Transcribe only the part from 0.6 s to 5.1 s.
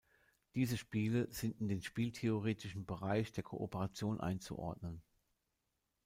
Spiele sind in den spieltheoretischen Bereich der Kooperation einzuordnen.